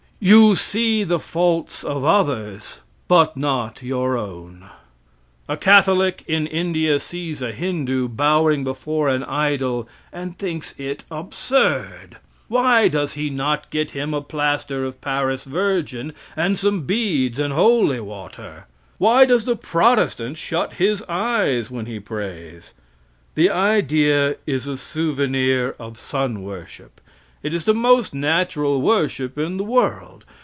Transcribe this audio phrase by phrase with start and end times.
[0.23, 4.65] You see the faults of others, but not your own.
[5.49, 12.17] A Catholic in India sees a Hindoo bowing before an idol and thinks it absurd.
[12.49, 17.51] Why does he not get him a plaster of paris virgin and some beads and
[17.51, 18.67] holy water?
[18.99, 22.75] Why does the protestant shut his eyes when he prays?
[23.33, 27.01] The idea is a souvenir of sun worship.
[27.43, 30.25] It is the most natural worship in the world.